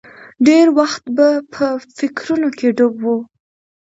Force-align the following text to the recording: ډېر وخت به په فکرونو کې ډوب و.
ډېر 0.47 0.67
وخت 0.79 1.03
به 1.15 1.27
په 1.53 1.65
فکرونو 1.97 2.49
کې 2.57 2.67
ډوب 2.77 2.95
و. 3.03 3.05